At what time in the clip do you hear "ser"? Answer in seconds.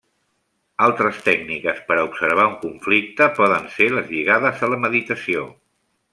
3.77-3.91